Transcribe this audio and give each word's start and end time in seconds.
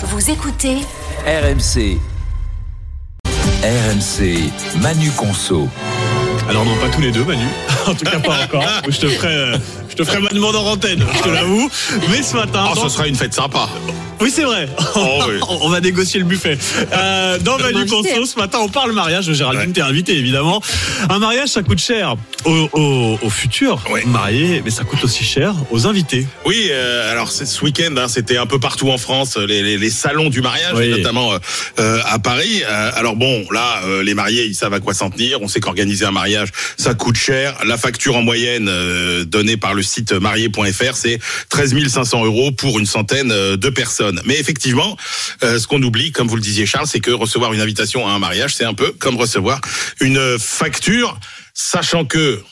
Vous 0.00 0.30
écoutez 0.30 0.76
RMC. 1.26 1.98
RMC, 3.64 4.52
Manu 4.80 5.10
Conso. 5.10 5.68
Alors 6.48 6.64
non, 6.64 6.74
pas 6.76 6.88
tous 6.88 7.00
les 7.00 7.10
deux, 7.12 7.24
Manu. 7.24 7.44
En 7.86 7.94
tout 7.94 8.04
cas, 8.04 8.18
pas 8.18 8.40
encore. 8.44 8.62
Je 8.86 8.98
te 8.98 9.08
ferai, 9.08 9.52
je 9.88 9.94
te 9.94 10.04
ferai 10.04 10.20
ma 10.20 10.28
demande 10.28 10.54
en 10.56 10.64
antenne, 10.66 11.02
je 11.16 11.22
te 11.22 11.28
l'avoue. 11.30 11.70
Mais 12.10 12.22
ce 12.22 12.34
matin, 12.36 12.66
Oh, 12.76 12.78
ce 12.82 12.88
sera 12.90 13.06
une 13.08 13.14
fête 13.14 13.32
sympa. 13.32 13.66
oui, 14.20 14.30
c'est 14.30 14.42
vrai. 14.42 14.68
Oh, 14.94 15.20
oui. 15.26 15.36
on 15.62 15.70
va 15.70 15.80
négocier 15.80 16.20
le 16.20 16.26
buffet. 16.26 16.58
Euh, 16.92 17.38
dans 17.38 17.56
Manu 17.58 17.86
Conso, 17.86 18.26
ce 18.26 18.38
matin, 18.38 18.58
on 18.60 18.68
parle 18.68 18.92
mariage. 18.92 19.32
Géraldine, 19.32 19.68
Ouais. 19.68 19.72
t'es 19.72 19.80
invité, 19.80 20.18
évidemment. 20.18 20.60
Un 21.08 21.18
mariage, 21.18 21.48
ça 21.48 21.62
coûte 21.62 21.78
cher 21.78 22.16
aux, 22.44 22.68
aux, 22.74 23.18
aux 23.22 23.30
futurs 23.30 23.82
Ouais. 23.90 24.02
mariés, 24.04 24.60
mais 24.62 24.70
ça 24.70 24.84
coûte 24.84 25.02
aussi 25.02 25.24
cher 25.24 25.54
aux 25.70 25.86
invités. 25.86 26.26
Oui, 26.44 26.68
euh, 26.70 27.10
alors 27.10 27.30
ce 27.32 27.64
week-end, 27.64 27.94
hein, 27.96 28.08
c'était 28.08 28.36
un 28.36 28.46
peu 28.46 28.58
partout 28.58 28.90
en 28.90 28.98
France, 28.98 29.38
les, 29.38 29.62
les- 29.62 29.78
les 29.78 29.90
salons 29.90 30.28
du 30.28 30.42
mariage, 30.42 30.74
Oui. 30.74 30.84
et 30.84 30.90
notamment 30.90 31.32
euh, 31.32 31.38
euh, 31.78 32.00
à 32.06 32.18
Paris. 32.18 32.62
Euh, 32.68 32.90
alors 32.96 33.16
bon, 33.16 33.46
là, 33.50 33.80
euh, 33.86 34.02
les 34.02 34.12
mariés, 34.12 34.44
ils 34.44 34.54
savent 34.54 34.74
à 34.74 34.80
quoi 34.80 34.92
s'en 34.92 35.08
tenir. 35.08 35.38
On 35.40 35.48
sait 35.48 35.60
qu'organiser 35.60 36.04
un 36.04 36.10
mariage, 36.10 36.37
ça 36.76 36.94
coûte 36.94 37.16
cher. 37.16 37.58
La 37.64 37.76
facture 37.76 38.16
en 38.16 38.22
moyenne 38.22 38.68
euh, 38.68 39.24
donnée 39.24 39.56
par 39.56 39.74
le 39.74 39.82
site 39.82 40.12
marié.fr, 40.12 40.94
c'est 40.94 41.18
13 41.48 41.88
500 41.88 42.24
euros 42.24 42.52
pour 42.52 42.78
une 42.78 42.86
centaine 42.86 43.32
euh, 43.32 43.56
de 43.56 43.68
personnes. 43.68 44.20
Mais 44.24 44.38
effectivement, 44.38 44.96
euh, 45.42 45.58
ce 45.58 45.66
qu'on 45.66 45.82
oublie, 45.82 46.12
comme 46.12 46.28
vous 46.28 46.36
le 46.36 46.42
disiez 46.42 46.66
Charles, 46.66 46.86
c'est 46.86 47.00
que 47.00 47.10
recevoir 47.10 47.52
une 47.52 47.60
invitation 47.60 48.06
à 48.06 48.12
un 48.12 48.18
mariage, 48.18 48.54
c'est 48.54 48.64
un 48.64 48.74
peu 48.74 48.92
comme 48.92 49.16
recevoir 49.16 49.60
une 50.00 50.38
facture, 50.38 51.18
sachant 51.54 52.04
que 52.04 52.42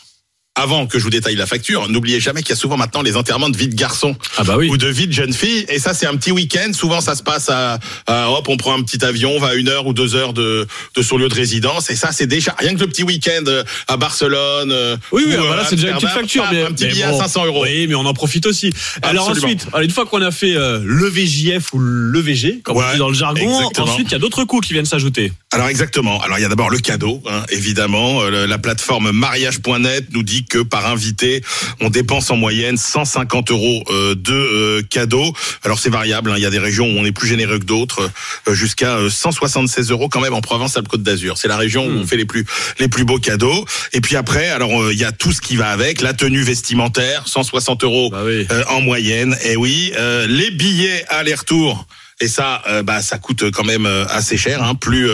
avant 0.56 0.86
que 0.86 0.98
je 0.98 1.04
vous 1.04 1.10
détaille 1.10 1.36
la 1.36 1.46
facture, 1.46 1.88
n'oubliez 1.88 2.18
jamais 2.18 2.40
qu'il 2.40 2.50
y 2.50 2.52
a 2.54 2.56
souvent 2.56 2.76
maintenant 2.78 3.02
les 3.02 3.16
enterrements 3.16 3.50
de 3.50 3.56
vie 3.56 3.68
de 3.68 3.74
garçons 3.74 4.16
Ah 4.38 4.42
bah 4.44 4.56
oui. 4.56 4.68
ou 4.70 4.76
de 4.78 4.88
vie 4.88 5.06
de 5.06 5.12
jeune 5.12 5.32
fille. 5.34 5.66
Et 5.68 5.78
ça, 5.78 5.92
c'est 5.94 6.06
un 6.06 6.16
petit 6.16 6.32
week-end. 6.32 6.72
Souvent, 6.72 7.00
ça 7.02 7.14
se 7.14 7.22
passe 7.22 7.50
à, 7.50 7.78
à 8.06 8.30
hop, 8.30 8.48
on 8.48 8.56
prend 8.56 8.72
un 8.76 8.82
petit 8.82 9.04
avion, 9.04 9.32
on 9.36 9.38
va 9.38 9.48
à 9.48 9.54
une 9.54 9.68
heure 9.68 9.86
ou 9.86 9.92
deux 9.92 10.14
heures 10.16 10.32
de, 10.32 10.66
de 10.94 11.02
son 11.02 11.18
lieu 11.18 11.28
de 11.28 11.34
résidence. 11.34 11.90
Et 11.90 11.96
ça, 11.96 12.10
c'est 12.10 12.26
déjà 12.26 12.54
rien 12.58 12.74
que 12.74 12.80
le 12.80 12.86
petit 12.86 13.02
week-end 13.02 13.44
euh, 13.46 13.64
à 13.86 13.96
Barcelone. 13.98 14.72
euh, 14.72 14.96
Oui, 15.12 15.24
oui, 15.26 15.34
ou, 15.36 15.42
voilà, 15.44 15.62
euh, 15.62 15.66
c'est 15.68 15.76
déjà 15.76 15.88
une 15.90 15.94
petite 15.96 16.08
facture. 16.08 16.44
mais- 16.50 16.62
un 16.62 16.72
petit 16.72 16.84
mais 16.86 16.90
billet 16.92 17.06
bon, 17.06 17.20
à 17.20 17.24
500 17.24 17.44
euros. 17.46 17.62
Oui, 17.64 17.86
mais 17.86 17.94
on 17.94 18.06
en 18.06 18.14
profite 18.14 18.46
aussi. 18.46 18.72
Alors 19.02 19.28
Absolument. 19.28 19.46
ensuite, 19.54 19.66
alors, 19.72 19.80
une 19.82 19.90
fois 19.90 20.06
qu'on 20.06 20.22
a 20.22 20.30
fait 20.30 20.54
euh, 20.56 20.80
le 20.84 21.06
VJF 21.08 21.72
ou 21.74 21.78
le 21.78 22.18
VG, 22.20 22.60
comme 22.64 22.78
on 22.78 22.92
dit 22.92 22.98
dans 22.98 23.08
le 23.08 23.14
jargon, 23.14 23.58
exactement. 23.60 23.86
ensuite 23.88 24.08
il 24.08 24.12
y 24.12 24.16
a 24.16 24.18
d'autres 24.18 24.44
coûts 24.44 24.60
qui 24.60 24.72
viennent 24.72 24.86
s'ajouter. 24.86 25.32
Alors 25.56 25.68
exactement. 25.68 26.20
Alors 26.20 26.38
il 26.38 26.42
y 26.42 26.44
a 26.44 26.50
d'abord 26.50 26.68
le 26.68 26.78
cadeau, 26.78 27.22
hein, 27.26 27.42
évidemment. 27.48 28.20
Euh, 28.22 28.46
La 28.46 28.58
plateforme 28.58 29.10
mariage.net 29.10 30.04
nous 30.12 30.22
dit 30.22 30.44
que 30.44 30.58
par 30.58 30.84
invité, 30.86 31.42
on 31.80 31.88
dépense 31.88 32.30
en 32.30 32.36
moyenne 32.36 32.76
150 32.76 33.50
euros 33.52 33.82
euh, 33.88 34.14
de 34.14 34.34
euh, 34.34 34.82
cadeaux. 34.82 35.32
Alors 35.64 35.78
c'est 35.78 35.88
variable. 35.88 36.30
hein. 36.30 36.34
Il 36.36 36.42
y 36.42 36.46
a 36.46 36.50
des 36.50 36.58
régions 36.58 36.84
où 36.84 36.98
on 36.98 37.06
est 37.06 37.12
plus 37.12 37.26
généreux 37.26 37.58
que 37.58 37.64
d'autres, 37.64 38.10
euh, 38.48 38.52
jusqu'à 38.52 38.96
euh, 38.98 39.08
176 39.08 39.90
euros 39.90 40.10
quand 40.10 40.20
même 40.20 40.34
en 40.34 40.42
Provence-Alpes-Côte 40.42 41.02
d'Azur. 41.02 41.38
C'est 41.38 41.48
la 41.48 41.56
région 41.56 41.86
où 41.86 41.90
on 41.90 42.06
fait 42.06 42.18
les 42.18 42.26
plus 42.26 42.44
les 42.78 42.88
plus 42.88 43.04
beaux 43.06 43.18
cadeaux. 43.18 43.64
Et 43.94 44.02
puis 44.02 44.16
après, 44.16 44.48
alors 44.50 44.82
euh, 44.82 44.92
il 44.92 44.98
y 44.98 45.04
a 45.04 45.12
tout 45.12 45.32
ce 45.32 45.40
qui 45.40 45.56
va 45.56 45.70
avec, 45.70 46.02
la 46.02 46.12
tenue 46.12 46.42
vestimentaire, 46.42 47.22
160 47.28 47.82
euros 47.82 48.10
Bah 48.10 48.20
oui. 48.26 48.46
euh, 48.50 48.62
en 48.68 48.82
moyenne. 48.82 49.34
Et 49.42 49.56
oui, 49.56 49.92
euh, 49.98 50.26
les 50.26 50.50
billets 50.50 51.06
aller-retour. 51.08 51.86
Et 52.22 52.28
ça, 52.28 52.62
euh, 52.68 52.82
bah, 52.82 53.02
ça 53.02 53.18
coûte 53.18 53.50
quand 53.50 53.64
même 53.64 53.84
euh, 53.84 54.06
assez 54.08 54.38
cher, 54.38 54.62
hein, 54.62 54.74
plus 54.74 55.10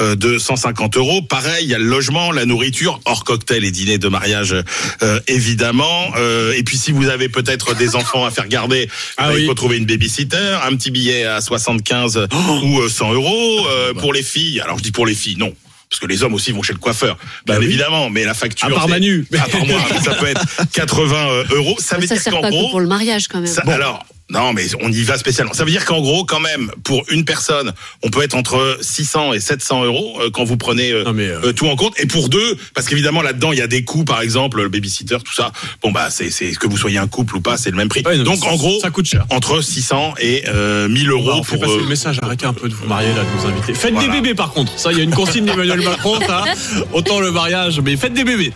euh, 0.00 0.16
de 0.16 0.38
150 0.38 0.96
euros. 0.96 1.20
Pareil, 1.20 1.64
il 1.64 1.68
y 1.70 1.74
a 1.74 1.78
le 1.78 1.84
logement, 1.84 2.32
la 2.32 2.46
nourriture, 2.46 2.98
hors 3.04 3.24
cocktail 3.24 3.62
et 3.64 3.70
dîner 3.70 3.98
de 3.98 4.08
mariage, 4.08 4.56
euh, 5.02 5.20
évidemment. 5.28 6.10
Euh, 6.16 6.54
et 6.54 6.62
puis, 6.62 6.78
si 6.78 6.92
vous 6.92 7.08
avez 7.08 7.28
peut-être 7.28 7.74
des 7.76 7.94
enfants 7.96 8.24
à 8.24 8.30
faire 8.30 8.48
garder, 8.48 8.88
Ah 9.18 9.28
bah, 9.28 9.32
oui. 9.34 9.42
il 9.42 9.46
faut 9.48 9.54
trouver 9.54 9.76
une 9.76 9.84
babysitter, 9.84 10.56
un 10.66 10.74
petit 10.76 10.90
billet 10.90 11.24
à 11.24 11.42
75 11.42 12.26
ou 12.62 12.80
euh, 12.80 12.88
100 12.88 13.12
euros 13.12 13.66
euh, 13.68 13.92
pour 13.92 14.14
les 14.14 14.22
filles. 14.22 14.60
Alors, 14.62 14.78
je 14.78 14.82
dis 14.82 14.92
pour 14.92 15.04
les 15.06 15.14
filles, 15.14 15.36
non. 15.36 15.52
Parce 15.90 16.00
que 16.00 16.06
les 16.06 16.22
hommes 16.22 16.34
aussi 16.34 16.52
vont 16.52 16.62
chez 16.62 16.72
le 16.72 16.78
coiffeur, 16.78 17.16
bien 17.44 17.54
Bah 17.54 17.60
oui. 17.60 17.66
évidemment. 17.66 18.08
Mais 18.10 18.24
la 18.24 18.32
facture, 18.34 18.66
À 18.66 18.70
part 18.70 18.88
Manu. 18.88 19.26
à 19.38 19.46
part 19.46 19.66
moi, 19.66 19.78
ça 20.02 20.14
peut 20.14 20.26
être 20.26 20.42
80 20.72 21.44
euros. 21.50 21.76
Ça 21.78 21.96
veut 21.98 22.06
Ça 22.06 22.14
dire 22.14 22.22
sert 22.24 22.32
qu'en 22.32 22.40
pas 22.40 22.50
gros, 22.50 22.64
que 22.66 22.70
pour 22.70 22.80
le 22.80 22.88
mariage 22.88 23.28
quand 23.28 23.40
même. 23.40 23.46
ça- 23.52 23.62
Alors, 23.66 24.04
non, 24.28 24.52
mais 24.52 24.64
on 24.80 24.90
y 24.90 25.02
va 25.02 25.16
spécialement. 25.18 25.52
Ça 25.52 25.64
veut 25.64 25.70
dire 25.70 25.84
qu'en 25.84 26.00
gros, 26.00 26.24
quand 26.24 26.40
même, 26.40 26.72
pour 26.82 27.04
une 27.10 27.24
personne, 27.24 27.72
on 28.02 28.10
peut 28.10 28.22
être 28.22 28.34
entre 28.34 28.76
600 28.80 29.34
et 29.34 29.40
700 29.40 29.84
euros 29.84 30.18
euh, 30.20 30.30
quand 30.30 30.42
vous 30.44 30.56
prenez 30.56 30.90
euh, 30.90 31.04
euh, 31.06 31.40
euh, 31.44 31.52
tout 31.52 31.68
en 31.68 31.76
compte. 31.76 31.94
Et 32.00 32.06
pour 32.06 32.28
deux, 32.28 32.56
parce 32.74 32.88
qu'évidemment 32.88 33.22
là-dedans, 33.22 33.52
il 33.52 33.58
y 33.58 33.62
a 33.62 33.68
des 33.68 33.84
coûts, 33.84 34.04
par 34.04 34.20
exemple, 34.22 34.60
le 34.62 34.68
babysitter, 34.68 35.18
tout 35.24 35.32
ça. 35.32 35.52
Bon 35.82 35.92
bah, 35.92 36.08
c'est 36.10 36.30
c'est 36.30 36.50
que 36.56 36.66
vous 36.66 36.76
soyez 36.76 36.98
un 36.98 37.06
couple 37.06 37.36
ou 37.36 37.40
pas, 37.40 37.56
c'est 37.56 37.70
le 37.70 37.76
même 37.76 37.88
prix. 37.88 38.02
Ouais, 38.04 38.16
non, 38.16 38.24
mais 38.24 38.36
Donc 38.36 38.44
en 38.46 38.56
gros, 38.56 38.80
ça 38.80 38.90
coûte 38.90 39.06
cher. 39.06 39.24
entre 39.30 39.60
600 39.60 40.14
et 40.18 40.42
euh, 40.48 40.88
1000 40.88 41.06
Bon, 41.08 41.12
euros 41.14 41.30
on 41.38 41.42
fait 41.44 41.52
pour. 41.56 41.60
passer 41.66 41.74
euh, 41.76 41.80
le 41.82 41.86
message, 41.88 42.18
arrêtez 42.20 42.46
un 42.46 42.52
peu 42.52 42.68
de 42.68 42.74
vous 42.74 42.86
marier 42.86 43.08
là, 43.14 43.22
de 43.22 43.40
nous 43.40 43.46
inviter. 43.48 43.74
Faites 43.74 43.92
Voilà. 43.92 44.08
des 44.08 44.12
bébés 44.20 44.34
par 44.34 44.50
contre, 44.52 44.72
ça 44.76 44.90
il 44.90 44.98
y 44.98 45.00
a 45.00 45.04
une 45.04 45.14
consigne 45.14 45.44
d'Emmanuel 45.44 45.82
Macron, 45.82 46.18
ça. 46.26 46.42
Autant 46.92 47.20
le 47.20 47.30
mariage, 47.30 47.80
mais 47.80 47.96
faites 47.96 48.12
des 48.14 48.24
bébés. 48.24 48.44